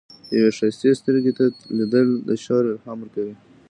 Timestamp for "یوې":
0.37-0.51